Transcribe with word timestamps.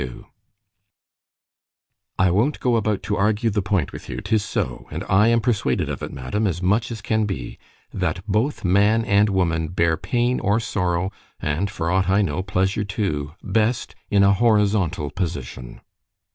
XXII 0.03 0.23
——I 2.17 2.31
WON'T 2.31 2.59
go 2.59 2.75
about 2.75 3.03
to 3.03 3.17
argue 3.17 3.51
the 3.51 3.61
point 3.61 3.91
with 3.93 4.09
you—'tis 4.09 4.43
so——and 4.43 5.03
I 5.07 5.27
am 5.27 5.39
persuaded 5.41 5.89
of 5.89 6.01
it, 6.01 6.11
madam, 6.11 6.47
as 6.47 6.59
much 6.59 6.89
as 6.89 7.03
can 7.03 7.27
be, 7.27 7.59
"That 7.93 8.25
both 8.27 8.65
man 8.65 9.05
and 9.05 9.29
woman 9.29 9.67
bear 9.67 9.97
pain 9.97 10.39
or 10.39 10.59
sorrow 10.59 11.11
(and, 11.39 11.69
for 11.69 11.91
aught 11.91 12.09
I 12.09 12.23
know, 12.23 12.41
pleasure 12.41 12.83
too) 12.83 13.33
best 13.43 13.93
in 14.09 14.23
a 14.23 14.33
horizontal 14.33 15.11
position." 15.11 15.81